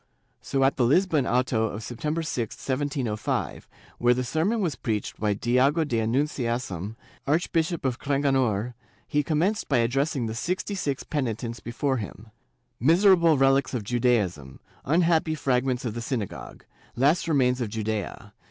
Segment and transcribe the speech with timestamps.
[0.41, 3.69] So at the Lisbon auto of September 6, 1705,
[3.99, 6.95] where the sermon was preached by Diogo da Annunciasam,
[7.27, 8.73] Archbishop of Cranganor,
[9.07, 12.31] he commenced by addressing the sixty six penitents before him
[12.79, 14.59] —''Miserable relics of Judaism!
[14.85, 16.65] Unhappy fragments of the synagogue!
[16.95, 18.33] Last remains of Judea!